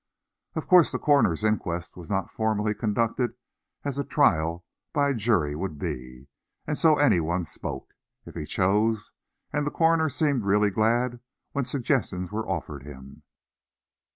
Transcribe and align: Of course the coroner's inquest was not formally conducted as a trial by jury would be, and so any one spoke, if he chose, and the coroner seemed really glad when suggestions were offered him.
Of 0.55 0.65
course 0.65 0.91
the 0.91 0.97
coroner's 0.97 1.43
inquest 1.43 1.95
was 1.95 2.09
not 2.09 2.31
formally 2.31 2.73
conducted 2.73 3.35
as 3.83 3.99
a 3.99 4.03
trial 4.03 4.65
by 4.93 5.13
jury 5.13 5.53
would 5.53 5.77
be, 5.77 6.25
and 6.65 6.75
so 6.75 6.95
any 6.97 7.19
one 7.19 7.43
spoke, 7.43 7.93
if 8.25 8.33
he 8.33 8.45
chose, 8.47 9.11
and 9.53 9.63
the 9.63 9.69
coroner 9.69 10.09
seemed 10.09 10.43
really 10.43 10.71
glad 10.71 11.19
when 11.51 11.65
suggestions 11.65 12.31
were 12.31 12.49
offered 12.49 12.81
him. 12.81 13.21